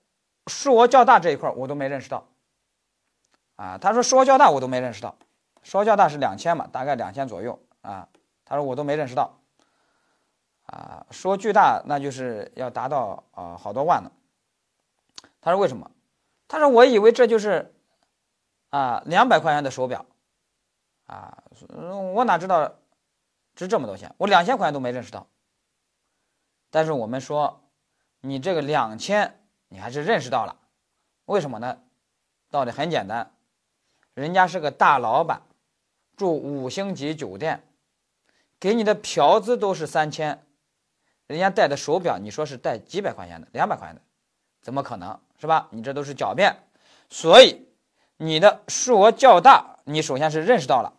[0.46, 2.26] 数额较大这一块我都没认识到。
[3.57, 5.18] 啊，她说数额较大我都没认识到，
[5.62, 8.09] 数额较大是两千嘛，大概两千左右啊。
[8.49, 9.41] 他说：“我都没认识到，
[10.67, 14.13] 啊，说巨大那就是要达到啊好多万呢。”
[15.43, 15.91] 他说：“为什么？”
[16.47, 17.75] 他说：“我以为这就是
[18.71, 20.07] 啊两百块钱的手表，
[21.07, 21.43] 啊，
[22.15, 22.73] 我哪知道
[23.57, 24.15] 值这么多钱？
[24.17, 25.27] 我两千块钱都没认识到。
[26.71, 27.65] 但是我们说，
[28.21, 30.57] 你这个两千你还是认识到了，
[31.25, 31.81] 为什么呢？
[32.49, 33.35] 道理很简单，
[34.15, 35.43] 人家是个大老板，
[36.17, 37.65] 住五星级酒店。”
[38.59, 40.47] 给你的嫖资都是三千，
[41.27, 44.03] 人家戴的手表，你说是戴几百块钱的、两百块钱的，
[44.62, 45.69] 怎么可能是吧？
[45.71, 46.64] 你这都是狡辩，
[47.11, 47.69] 所以
[48.16, 50.95] 你的数额较大，你首先是认识到了。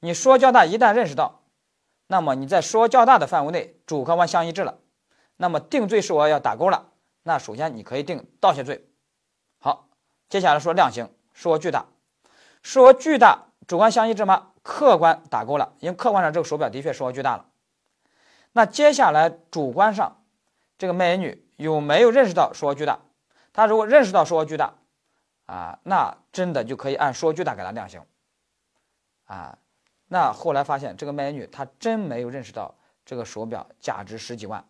[0.00, 1.42] 你说较大，一旦认识到，
[2.06, 4.78] 那么你在说较大的范围内，主客观相一致了，
[5.36, 6.92] 那么定罪数额要打勾了。
[7.22, 8.86] 那首先你可以定盗窃罪。
[9.58, 9.88] 好，
[10.28, 11.86] 接下来说量刑，数额巨大，
[12.64, 14.52] 数额巨大，主观相一致吗？
[14.62, 17.46] 客观打勾了，因为客观上这个手表的确数额巨大了。
[18.52, 20.24] 那接下来主观上，
[20.78, 23.00] 这个美女有没有认识到数额巨大？
[23.52, 24.72] 她如果认识到数额巨大，
[25.44, 28.02] 啊，那真的就可以按数额巨大给她量刑。
[29.26, 29.58] 啊，
[30.08, 32.74] 那后来发现这个美女她真没有认识到
[33.04, 34.66] 这个手表价值十几万，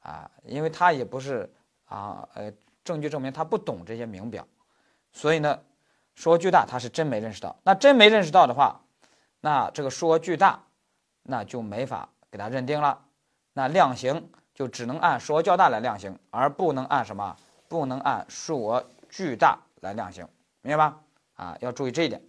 [0.00, 1.52] 啊，因为她也不是
[1.84, 2.50] 啊，呃，
[2.82, 4.48] 证据证明她不懂这些名表，
[5.12, 5.60] 所以呢，
[6.16, 7.56] 数额巨大他是真没认识到。
[7.62, 8.80] 那真没认识到的话，
[9.40, 10.64] 那这个数额巨大，
[11.22, 13.04] 那就没法给他认定了，
[13.52, 17.36] 那量刑就只能按数额较大来量刑，而不能按什么？
[17.68, 20.26] 不能按数额巨大来量刑，
[20.62, 21.00] 明白吧？
[21.34, 22.22] 啊，要注意这一点。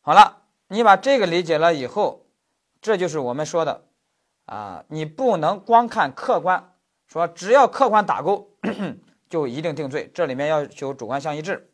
[0.00, 2.26] 好了，你把这个理解了以后，
[2.80, 3.84] 这就是我们说的
[4.46, 6.74] 啊，你不能光看客观，
[7.06, 8.50] 说只要客观打勾
[9.30, 11.67] 就一定定罪，这里面要求主观相一致。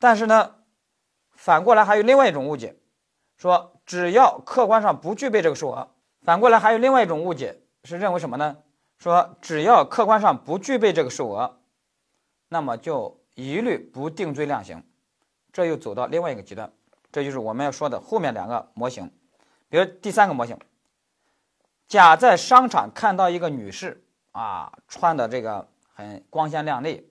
[0.00, 0.56] 但是呢？
[1.32, 2.76] 反过来还有另外一种误解，
[3.38, 5.88] 说只要客观上不具备这个数额。
[6.20, 8.58] 反过来还有另外一种误解是认为什么呢？
[8.98, 11.60] 说只要客观上不具备这个数额，
[12.48, 14.84] 那么就一律不定罪量刑。
[15.50, 16.70] 这又走到另外一个极端，
[17.10, 19.10] 这就是我们要说的后面两个模型。
[19.70, 20.58] 比如第三个模型，
[21.88, 27.10] 甲在商场看到一个女士啊，穿的这个很光鲜亮丽，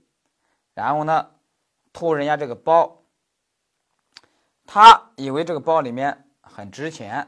[0.75, 1.31] 然后呢
[1.99, 3.03] 偷人家这个包。
[4.65, 7.27] 他以为这个包里面很值钱，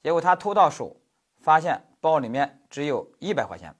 [0.00, 0.96] 结果他偷到手，
[1.40, 3.74] 发现包里面只有一百块钱。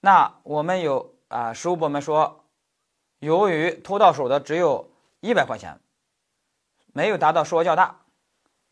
[0.00, 2.46] 那我们有啊，实务部门说，
[3.18, 5.78] 由于偷到手的只有一百块钱，
[6.94, 8.00] 没有达到数额较大，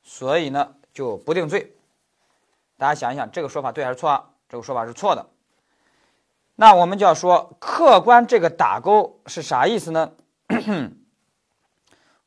[0.02, 1.76] 所以呢就不定罪。
[2.78, 4.32] 大家想一想，这个说法对还是错？
[4.48, 5.28] 这个说法是错的。
[6.58, 10.12] 那我们就要说，客观这个打勾是啥意思呢？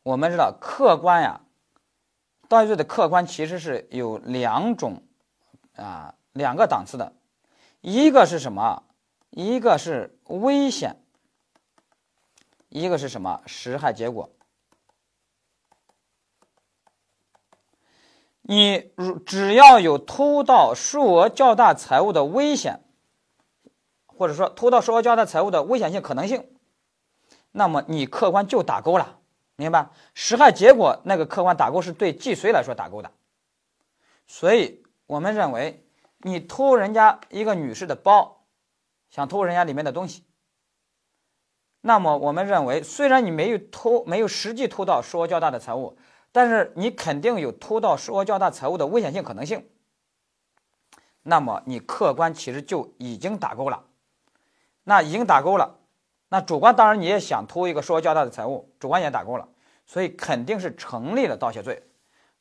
[0.04, 1.42] 我们知道客观呀，
[2.48, 5.04] 盗窃罪的客观其实是有两种
[5.76, 7.14] 啊，两个档次的，
[7.82, 8.84] 一个是什么？
[9.32, 11.02] 一个是危险，
[12.70, 13.42] 一个是什么？
[13.46, 14.30] 实害结果。
[18.42, 22.80] 你如只要有偷盗数额较大财物的危险，
[24.20, 26.46] 或者说偷盗数额较大财物的危险性可能性，
[27.54, 29.18] 那么你客观就打勾了。
[29.56, 33.10] 明白，实害结果那个客观打勾是对既遂来说打勾的，
[34.28, 35.86] 所以我们认为
[36.18, 38.44] 你偷人家一个女士的包，
[39.10, 40.26] 想偷人家里面的东西，
[41.80, 45.98] 那么我们认为虽然你没有偷，没有实际偷到数额较大的财物，
[46.34, 49.66] 但是你肯定有偷到数额较大财物的危险性可能性，
[51.24, 53.86] 那么你客观其实就已经打勾了，
[54.90, 55.76] 那已经打勾了。
[56.30, 59.48] 那主观当然你也想偷一个数额较大的财物，主观也打勾了，
[59.86, 61.84] 所以肯定是成立了盗窃罪，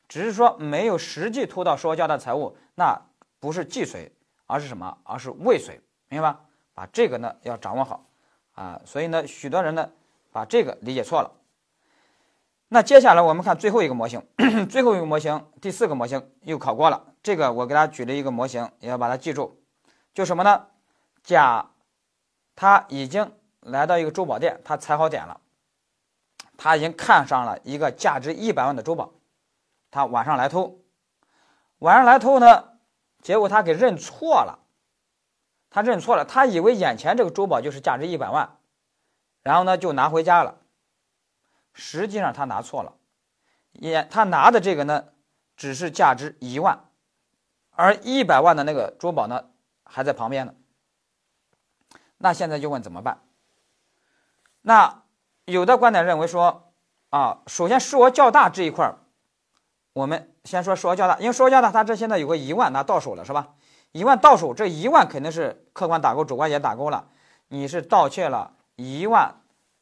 [0.07, 2.99] 只是说没有实际偷到数额较大财物，那
[3.39, 4.11] 不是既遂，
[4.47, 4.97] 而是什么？
[5.03, 6.39] 而是未遂，明白吧？
[6.73, 8.03] 把这个呢要掌握好
[8.55, 9.87] 啊，所以呢许多人呢
[10.31, 11.31] 把这个理解错了。
[12.69, 14.25] 那接下来我们看最后一个模型，
[14.67, 19.61] 最后一个模型第四个模型又考过了，这个我给大家举了一个模型，也要把它记住，
[20.15, 20.65] 就什么呢？
[21.23, 21.69] 甲
[22.59, 23.31] 他已经。
[23.61, 25.41] 来到一个珠宝店，他踩好点了，
[26.57, 29.11] 他已经看上了一个价值一百万的珠宝，
[29.91, 30.79] 他晚上来偷，
[31.79, 32.79] 晚上来偷呢，
[33.21, 34.59] 结果他给认错了，
[35.69, 38.57] 他认错了，他以为眼前这个珠宝就是价值一百万，
[39.43, 40.55] 然后呢就拿回家了，
[41.73, 42.93] 实际上他拿错了，
[43.73, 45.09] 也他拿的这个呢
[45.57, 46.85] 只是价值一万，
[47.71, 49.49] 而一百万的那个珠宝呢
[49.83, 50.55] 还在旁边呢，
[52.19, 53.21] 那现在就问怎么办？
[54.61, 55.03] 那
[55.45, 56.71] 有的观点认为说，
[57.09, 58.99] 啊，首先数额较大这一块儿，
[59.93, 63.55] 我们先说数额较大，因为数额较大，它这现在有个一万那到手了，是吧？
[63.93, 67.07] 一万到手，这一万肯定是客观打勾，主观也打勾了，
[67.47, 69.33] 你是盗窃了一万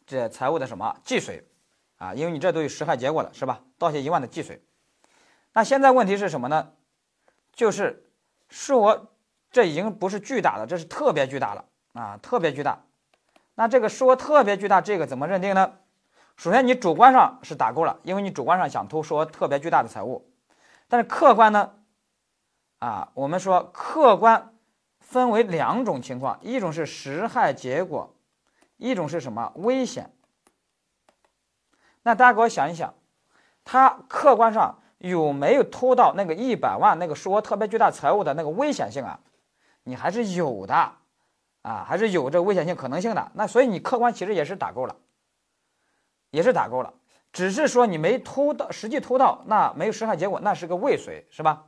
[0.05, 1.45] 这财物的什么既遂
[1.97, 2.13] 啊？
[2.13, 3.61] 因为你这都有实害结果了，是吧？
[3.77, 4.63] 盗窃一万的既遂。
[5.53, 6.71] 那现在问题是什么呢？
[7.51, 8.05] 就是
[8.47, 9.07] 数额
[9.51, 11.65] 这已经不是巨大了，这是特别巨大了
[11.97, 12.83] 啊，特别巨大。
[13.55, 15.73] 那这个数额特别巨大，这个怎么认定呢？
[16.35, 20.29] 首先，你主观上是打勾了，因为你主观上想偷数额特别巨大的财物。
[20.87, 21.71] 但是客观呢？
[22.77, 24.53] 啊，我们说客观
[24.99, 28.13] 分为两种情况，一种是实害结果，
[28.77, 30.13] 一种是什么危险？
[32.03, 32.93] 那大家给我想一想，
[33.65, 39.19] 他客观上有没有偷到那个一百万那个数额特别巨大财物的那个危险性啊？
[39.81, 40.91] 你还是有的。
[41.61, 43.31] 啊，还是有这危险性可能性的。
[43.33, 44.95] 那所以你客观其实也是打够了，
[46.31, 46.93] 也是打够了，
[47.33, 51.65] 只是说你没偷到，实际偷盗，那没有实害结果，那是个未遂，是吧？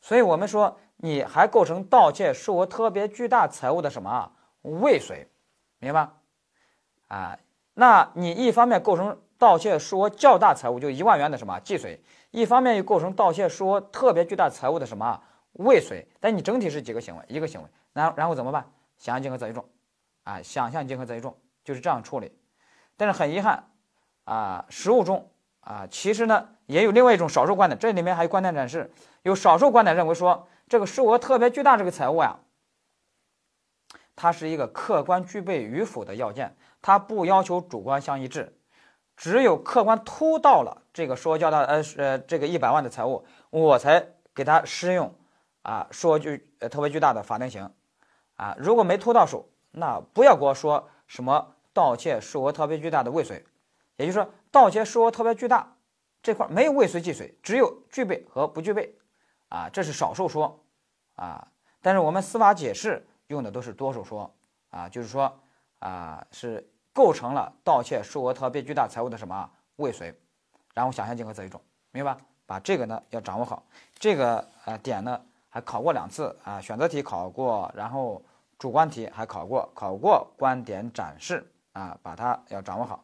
[0.00, 5.28] 所以我们说你还构成盗窃数额特别巨大财物的什么啊未遂，
[5.78, 6.08] 明白？
[7.08, 7.38] 啊，
[7.74, 15.20] 那你一方面构成盗窃数额较大财物，就一万元的什么既遂，一方面又构成盗窃数额特别巨大财物的什么
[15.52, 17.24] 未遂，但你整体是几个行为？
[17.28, 18.64] 一个行为，然然后怎么办？
[19.02, 19.68] 想象竞合择一重，
[20.22, 22.38] 啊，想象竞合择一重，就是这样处理。
[22.96, 23.68] 但是很遗憾，
[24.22, 28.92] 啊，实务中啊，其实呢也有另外一种少数观点，这里面还有观点展示。
[29.24, 32.38] 有少数观点认为说，这个数额特别巨大这个财物呀，
[34.14, 38.56] 它是一个客观具备与否的要件，它不要求主观相一致。
[39.16, 45.12] 只有客观突到了这个数额较大，呃呃，这个一百万的财物，我才给他适用
[45.62, 47.68] 啊数额巨呃特别巨大的法定刑
[48.42, 48.56] 啊。
[48.58, 53.44] 如果没偷到手，那不要给我说什么盗窃数额特别巨大的未遂，
[53.96, 55.76] 也就是说盗窃数额特别巨大
[56.22, 58.96] 这块没有未遂既遂，只有具备和不具备。
[59.48, 60.64] 啊，这是少数说，
[61.16, 61.46] 啊，
[61.82, 64.34] 但是我们司法解释用的都是多数说，
[64.70, 65.30] 啊，就是说，
[65.80, 70.18] 啊，是构成了盗窃数额特别巨大财物的什么未遂，
[70.72, 72.20] 然后想象竞合择一种，明白吧？
[72.46, 73.62] 把这个呢要掌握好，
[73.98, 78.22] 这个呃点呢还考过两次啊，选择题考过，然后
[78.62, 83.02] 主观题还考过，考过观点展示啊，把它要掌握好。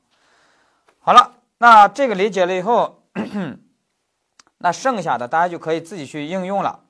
[1.00, 3.02] 好了，那这个理解了以后。
[4.58, 6.84] 那剩下的大家就可以自己去应用了。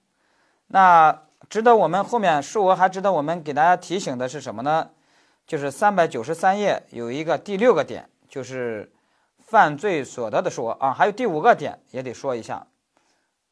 [0.67, 4.91] 那值得我们后面数额还值得我们给大家提醒的是什么呢？
[5.47, 8.93] 就是三百九十三页有一个第六个点，就是
[9.39, 10.93] 犯罪所得的数额啊。
[10.93, 12.67] 还有第五个点也得说一下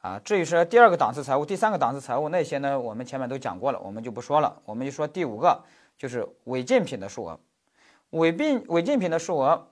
[0.06, 0.20] 啊。
[0.24, 4.60] 至于说第二个档次财务、第三个档次财务那些呢，我们前面都讲过了，我们就不说了。
[4.64, 5.64] 我们就说第五个，
[5.98, 7.40] 就是违禁品的数额。
[8.10, 9.68] 违禁违禁品的数额，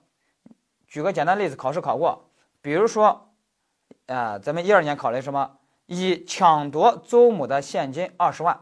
[0.87, 2.29] 举个简单例子，考试考过，
[2.61, 3.21] 比如说。
[4.07, 5.57] 啊，咱们一二年考虑什么？
[5.87, 8.59] 乙抢夺邹某的现金二十万，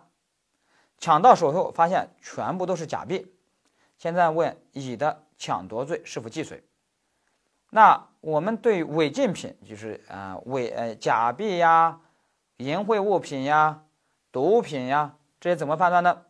[0.97, 3.33] 抢到手后发现全部都是假币。
[3.97, 6.63] 现在问乙的抢夺罪是否既遂？
[7.75, 11.99] 那我们对违禁品，就是啊违呃假币呀、
[12.57, 13.83] 淫秽物品呀、
[14.31, 16.21] 毒品呀这些怎么判断呢？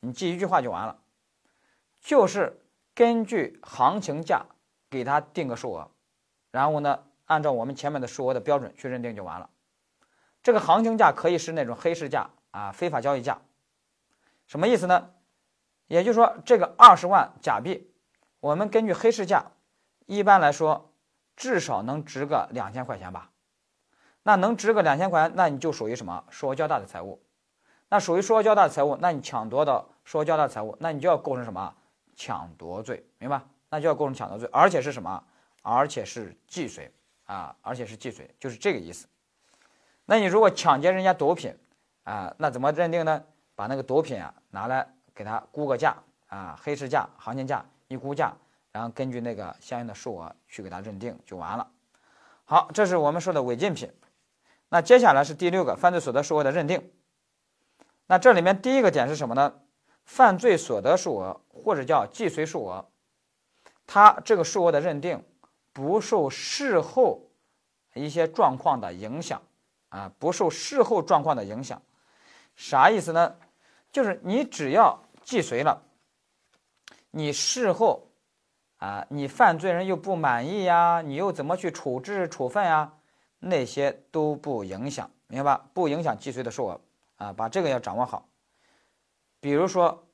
[0.00, 0.98] 你记一句话就完了，
[2.02, 2.62] 就是
[2.94, 4.44] 根据行情价
[4.90, 5.90] 给他定个数额，
[6.50, 7.00] 然后呢？
[7.24, 9.48] 按照我们前面的数额的标准去认定就完了。
[10.42, 13.40] 这个行情价可以是那种黑市价啊，非法交易价。
[14.46, 15.10] 什么意思呢？
[15.86, 17.88] 也就是说，这个二十万假币，
[18.40, 19.44] 我们根据黑市价，
[20.06, 20.89] 一般来说
[21.40, 23.30] 至少能值个两千块钱吧。
[24.24, 27.18] 那能值个两千块钱，那你就属于什么数额较大的财物？
[27.88, 31.74] 那属于数额较大的财物，那你抢夺的数额较大的财物，那你就要构成什么
[32.14, 33.40] 抢夺罪，明白？
[33.70, 35.24] 那就要构成抢夺罪，而且是什么？
[35.62, 36.92] 而且是既遂。
[37.24, 39.06] 啊，而且是既遂，就是这个意思。
[40.04, 41.56] 那你如果抢劫人家毒品，
[42.02, 43.24] 啊，那怎么认定呢？
[43.54, 48.34] 把那个毒品啊拿来给他估个价，啊，黑市价、行情价一估价，
[48.72, 51.70] 然后根据那个相应的数额去给他认定就完了。
[52.44, 53.92] 好，这是我们说的违禁品。
[54.68, 56.92] 那接下来是第六个犯罪所得数额的认定。
[58.06, 59.60] 那这里面第一个点是什么呢？
[60.04, 62.88] 犯罪所得数额或者叫既遂数额，
[63.86, 65.24] 它这个数额的认定。
[65.72, 67.30] 不受事后
[67.94, 69.40] 一些状况的影响，
[69.88, 71.80] 啊，不受事后状况的影响，
[72.56, 73.36] 啥意思呢？
[73.92, 75.80] 就是你只要既遂了，
[77.12, 78.09] 你事后
[78.80, 82.94] 啊，你犯罪人又不满意呀，你又怎么去处置处分呀？
[83.38, 85.68] 那些都不影响，明白吧？
[85.74, 86.80] 不影响既遂的数额
[87.16, 88.26] 啊，把这个要掌握好。
[89.38, 90.06] 比如说，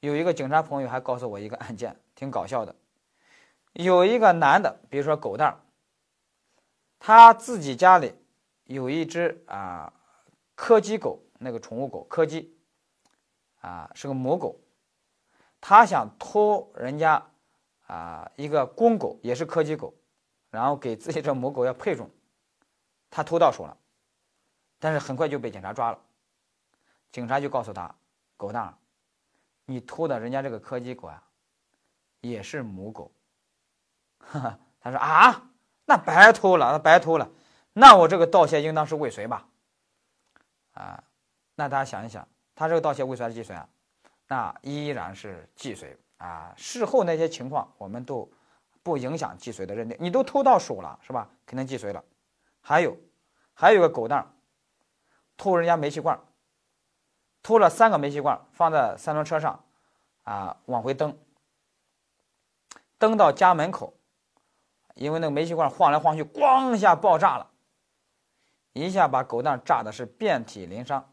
[0.00, 2.74] 有一个警察朋友还告诉我一个案件，挺搞笑的。
[3.74, 5.60] 有一个男的，比如说狗蛋儿，
[6.98, 8.14] 他自己家里
[8.64, 9.92] 有一只啊
[10.54, 12.56] 柯基狗，那个宠物狗柯基，
[13.60, 14.58] 啊是个母狗，
[15.60, 17.22] 他想偷人家
[17.86, 19.94] 啊一个公狗，也是柯基狗，
[20.50, 22.10] 然后给自己这母狗要配种，
[23.10, 23.76] 他偷到手了，
[24.78, 25.98] 但是很快就被警察抓了，
[27.12, 27.94] 警察就告诉他，
[28.36, 28.74] 狗蛋儿，
[29.64, 31.22] 你偷的人家这个柯基狗啊，
[32.20, 33.10] 也是母狗。
[34.80, 35.50] 他说啊，
[35.84, 37.30] 那白偷了，那白偷了，
[37.72, 39.48] 那我这个盗窃应当是未遂吧？
[40.72, 41.04] 啊，
[41.54, 43.68] 那大家想一想，他这个盗窃未遂还是既遂啊？
[44.28, 46.52] 那依然是既遂啊。
[46.56, 48.30] 事后那些情况我们都
[48.82, 51.28] 不影响既遂的认定，你都偷到手了是吧？
[51.44, 52.04] 肯定既遂了。
[52.60, 52.96] 还有，
[53.54, 54.26] 还有个狗蛋儿
[55.36, 56.18] 偷人家煤气罐，
[57.42, 59.64] 偷了三个煤气罐放在三轮车上，
[60.24, 61.16] 啊，往回蹬，
[62.98, 63.92] 蹬到家门口。
[64.94, 67.50] 因为那个煤气罐晃来晃去，咣一下爆炸了，
[68.72, 71.12] 一下把狗蛋炸的是遍体鳞伤。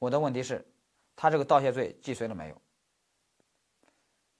[0.00, 0.66] 我的问题是，
[1.14, 2.61] 他这个盗窃罪既遂了没有？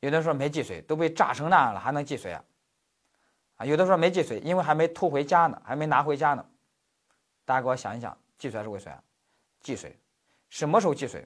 [0.03, 2.44] 有的说没既遂，都被炸成那样了，还能既遂啊？
[3.59, 6.44] 啊，有的说没既遂，因为还没偷回家呢，还没拿回家呢。
[7.44, 9.00] 大家给我想一想，既遂还是未遂啊？
[9.61, 9.96] 既遂。
[10.48, 11.24] 什么时候既遂？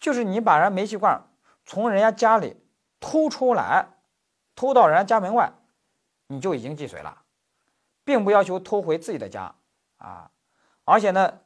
[0.00, 1.22] 就是你把人煤气罐
[1.64, 2.56] 从人家家里
[2.98, 3.86] 偷出来，
[4.56, 5.52] 偷到人家家门外，
[6.26, 7.22] 你就已经既遂了，
[8.02, 9.54] 并不要求偷回自己的家
[9.98, 10.28] 啊。
[10.82, 11.38] 而且呢，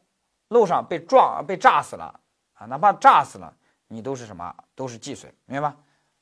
[0.48, 2.18] 路上被撞、被炸死了
[2.54, 3.54] 啊，哪怕炸死了，
[3.88, 4.54] 你都是什么？
[4.74, 5.76] 都是既遂，明白吗？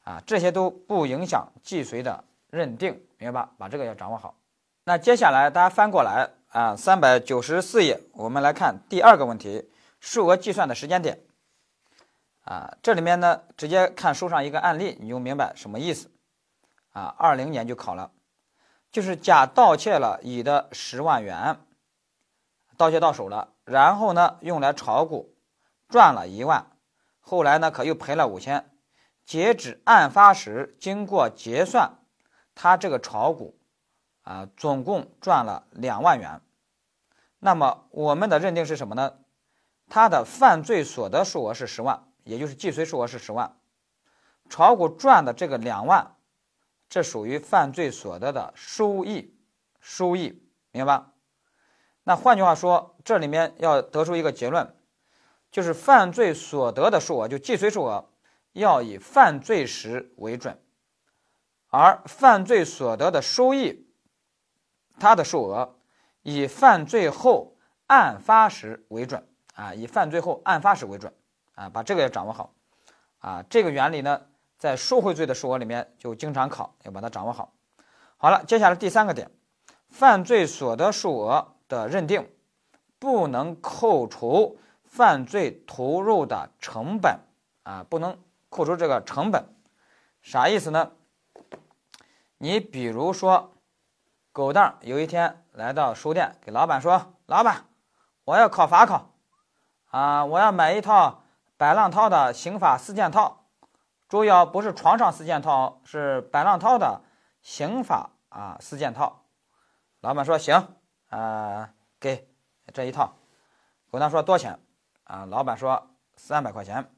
[0.05, 3.51] 啊，这些都不影响既遂的认定，明白吧？
[3.59, 4.35] 把这个要掌握好。
[4.85, 9.71] 那接下来大家翻过来啊，三百九十四页，我们来看第二个问题：
[10.01, 11.21] 数额计算的时间点。
[12.45, 16.11] 啊，这里面呢，直接看书上一个案例，你就明白什么意思。
[16.93, 18.11] 啊，二零年就考了，
[18.91, 21.61] 就是甲盗窃了乙的十万元，
[22.77, 25.35] 盗窃到手了，然后呢，用来炒股，
[25.89, 26.67] 赚了一万，
[27.21, 28.70] 后来呢，可又赔了五千。
[29.31, 32.01] 截止案发时，经过结算，
[32.57, 33.57] 他这个炒股，
[34.23, 36.41] 啊，总共赚了两万元。
[37.39, 39.19] 那么我们的认定是什么呢？
[39.89, 43.57] 他的犯罪所得数额是十万，也就是既遂数额是十万，
[44.49, 46.17] 炒股赚的这个两万，
[46.89, 49.39] 这属于犯罪所得的收益，
[49.79, 51.13] 收益，明白吧？
[52.03, 54.75] 那换句话说，这里面要得出一个结论，
[55.53, 58.10] 就是犯罪所得的数额，就既遂数额。
[58.53, 60.61] 要以犯罪时为准，
[61.69, 63.87] 而犯罪所得的收益，
[64.99, 65.79] 它的数额
[66.23, 71.15] 以犯罪后案发时为准啊，以犯罪后案发时为准
[71.55, 72.53] 啊，把这个要掌握好
[73.19, 73.45] 啊。
[73.49, 74.21] 这个原理呢，
[74.59, 77.55] 在受贿罪的数额里面就经常考，要把它掌握好。
[78.17, 79.31] 好了，接下来第三个点，
[79.89, 82.29] 犯罪所得数额的认定
[82.99, 87.21] 不能扣除犯罪投入的成本
[87.63, 88.19] 啊，不能。
[88.51, 89.47] 扣除这个成本，
[90.21, 90.91] 啥意思呢？
[92.37, 93.55] 你比如说，
[94.33, 97.67] 狗蛋有一天来到书店，给老板说：“老板，
[98.25, 99.15] 我要考法考，
[99.87, 101.23] 啊，我要买一套
[101.57, 103.45] 百浪涛的刑法四件套，
[104.09, 107.03] 注意哦，不是床上四件套，是百浪涛的
[107.41, 109.27] 刑法啊四件套。”
[110.01, 110.77] 老板说：“行，
[111.09, 112.29] 啊，给
[112.75, 113.15] 这一套。”
[113.93, 114.59] 狗蛋说：“多钱？”
[115.05, 116.93] 啊，老板说：“三百块钱。”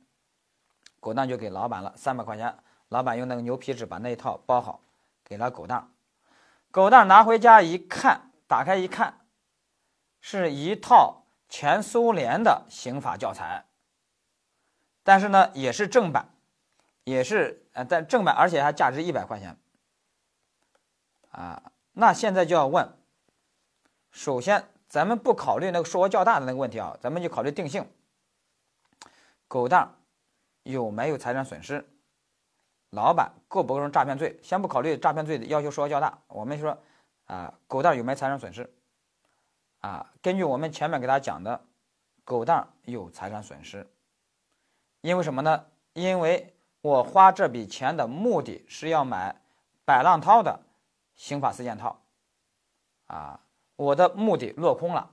[1.03, 2.57] 狗蛋就给老板了三百块钱，
[2.89, 4.81] 老板用那个牛皮纸把那一套包好，
[5.25, 5.91] 给了狗蛋。
[6.71, 9.19] 狗蛋拿回家一看，打开一看，
[10.21, 13.65] 是一套前苏联的刑法教材。
[15.03, 16.29] 但是呢，也是正版，
[17.03, 19.59] 也是呃，但正版而且还价值一百块钱。
[21.33, 22.97] 啊，那现在就要问，
[24.13, 27.91] 首先咱们不考虑那个数额较大的那个问题啊，咱们就考虑定性。
[29.49, 29.97] 狗蛋。
[30.63, 31.85] 有没有财产损失？
[32.91, 34.39] 老板构不构成诈骗罪？
[34.43, 36.77] 先不考虑诈骗罪的要求数额较大，我们说，
[37.25, 38.71] 啊，狗蛋有没有财产损失？
[39.81, 41.65] 啊，根据我们前面给大家讲的，
[42.25, 43.91] 狗蛋有财产损失，
[45.01, 45.67] 因为什么呢？
[45.95, 49.41] 因为我花这笔钱的目的是要买
[49.85, 50.61] 百浪涛的
[51.15, 52.01] 刑法四件套，
[53.07, 53.41] 啊，
[53.77, 55.11] 我的目的落空了，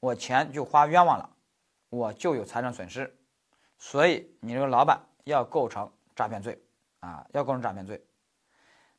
[0.00, 1.30] 我钱就花冤枉了，
[1.90, 3.16] 我就有财产损失。
[3.78, 6.64] 所以你这个老板要构成诈骗罪
[7.00, 8.06] 啊，要构成诈骗罪。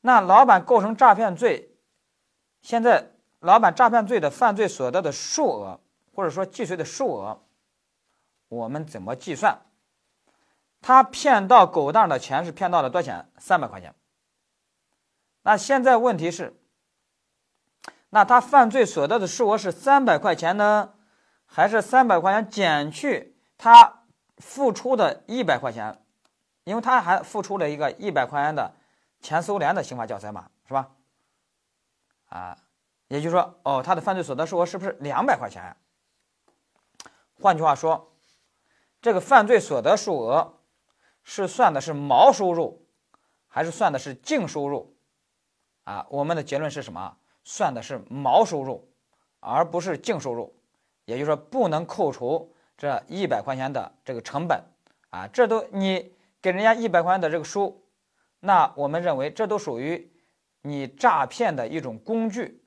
[0.02, 1.76] 那老板构成诈骗罪，
[2.62, 5.80] 现在老板诈骗罪的犯罪所得的数额，
[6.14, 7.42] 或者说既遂的数额，
[8.50, 9.62] 我们怎么计算？
[10.82, 13.32] 他骗到狗蛋的钱是骗到了多少钱？
[13.40, 13.96] 三百块钱。
[15.42, 16.56] 那现在问题是，
[18.10, 20.94] 那他犯罪所得的数额是三百块钱呢，
[21.46, 24.04] 还是三百块钱减去他？
[24.38, 26.02] 付出的一百块钱，
[26.64, 28.74] 因为他还付出了一个一百块钱的
[29.22, 30.92] 前苏联的刑法教材嘛，是吧？
[32.28, 32.58] 啊，
[33.08, 35.76] 也就是说，哦，他的犯罪所得数额是不是两百块钱？
[37.40, 38.12] 换句话说，
[39.02, 40.60] 这个犯罪所得数额
[41.24, 42.86] 是算的是毛收入，
[43.48, 44.96] 还是算的是净收入？
[45.84, 47.18] 啊，我们的结论是什么？
[47.44, 48.92] 算的是毛收入，
[49.40, 50.56] 而不是净收入，
[51.06, 52.55] 也就是说，不能扣除。
[52.78, 54.64] 这一百块钱的这个成本
[55.10, 57.86] 啊，这都你给人家一百块钱的这个书，
[58.40, 60.12] 那我们认为这都属于
[60.62, 62.64] 你诈骗的一种工具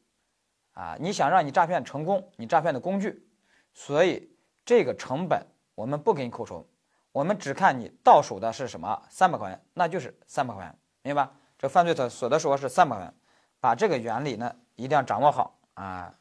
[0.73, 0.97] 啊。
[0.99, 3.27] 你想让你诈骗成功，你诈骗的工具，
[3.75, 4.31] 所以
[4.65, 6.67] 这个成本我们不给你扣除，
[7.13, 11.33] 我们只看你到手的是什么三百块钱，那就是三百块钱，明白吧？
[11.59, 13.15] 这犯罪的所得数额是三百块钱，
[13.61, 16.15] 把这个原理呢一定要掌握好啊。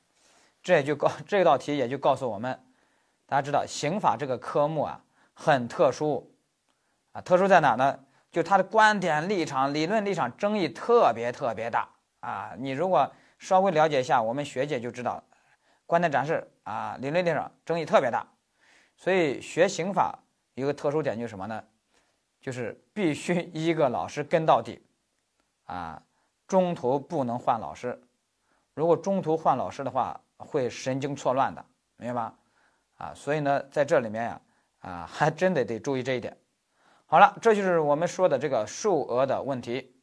[0.62, 2.60] 这也就告这道题也就告诉我们，
[3.28, 5.04] 大家知道刑法这个科目啊
[5.34, 6.34] 很特殊
[7.12, 8.00] 啊，特殊在哪呢？
[8.32, 11.88] 就它的观点立场、理论立场争议特别特别大
[12.22, 12.54] 啊。
[12.58, 15.22] 你如果稍微了解一下我们学界就知道，
[15.86, 18.26] 观点展示啊，理论立场争议特别大。
[18.96, 20.18] 所以学刑法
[20.56, 21.64] 一个特殊点就是什么呢？
[22.40, 24.82] 就是必须一个老师跟到底，
[25.66, 26.02] 啊，
[26.48, 28.02] 中途不能换老师。
[28.74, 31.66] 如果中途换老师的话，会神经错乱的，
[31.98, 32.34] 明白吗？
[32.98, 34.42] 啊，所以呢，在这里面呀，
[34.80, 36.38] 啊，还真得得注意这一点。
[37.06, 39.97] 好了，这就是我们说的这个数额的问题。